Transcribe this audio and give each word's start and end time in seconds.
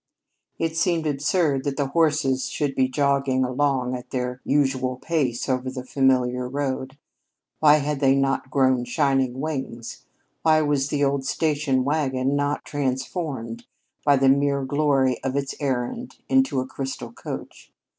It 0.57 0.75
seemed 0.75 1.05
absurd 1.05 1.63
that 1.63 1.77
the 1.77 1.89
horses 1.89 2.49
should 2.49 2.73
be 2.73 2.87
jogging 2.87 3.43
along 3.45 3.93
at 3.95 4.09
their 4.09 4.41
usual 4.43 4.95
pace 4.95 5.47
over 5.47 5.69
the 5.69 5.85
familiar 5.85 6.47
road. 6.49 6.97
Why 7.59 7.75
had 7.75 7.99
they 7.99 8.15
not 8.15 8.49
grown 8.49 8.83
shining 8.85 9.39
wings? 9.39 10.07
Why 10.41 10.63
was 10.63 10.87
the 10.87 11.03
old 11.03 11.23
station 11.27 11.83
wagon 11.83 12.35
not 12.35 12.65
transformed, 12.65 13.67
by 14.03 14.17
the 14.17 14.27
mere 14.27 14.65
glory 14.65 15.23
of 15.23 15.35
its 15.35 15.53
errand, 15.59 16.15
into 16.27 16.59
a 16.59 16.65
crystal 16.65 17.11
coach? 17.11 17.71